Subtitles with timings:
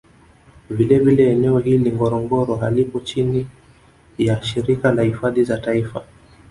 [0.69, 3.47] Vile vile eneo hili la ngorongoro halipo chini
[4.17, 6.05] ya Shirika la hifadhi za Taifa